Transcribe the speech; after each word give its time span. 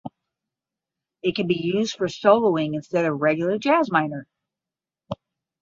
It 1.21 1.35
can 1.35 1.45
be 1.45 1.53
used 1.59 1.95
for 1.95 2.07
soloing 2.07 2.73
instead 2.73 3.05
of 3.05 3.21
regular 3.21 3.59
jazz 3.59 3.91
minor. 3.91 4.25